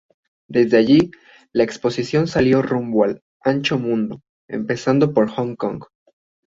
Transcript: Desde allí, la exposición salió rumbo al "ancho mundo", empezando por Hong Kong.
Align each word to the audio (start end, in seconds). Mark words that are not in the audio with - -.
Desde 0.49 0.77
allí, 0.79 1.11
la 1.53 1.61
exposición 1.63 2.25
salió 2.25 2.63
rumbo 2.63 3.03
al 3.03 3.21
"ancho 3.43 3.77
mundo", 3.77 4.23
empezando 4.49 5.13
por 5.13 5.29
Hong 5.29 5.55
Kong. 5.55 5.83